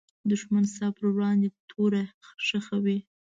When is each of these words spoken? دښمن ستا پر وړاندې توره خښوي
دښمن 0.29 0.63
ستا 0.73 0.87
پر 0.97 1.05
وړاندې 1.15 1.49
توره 1.69 2.03
خښوي 2.27 2.97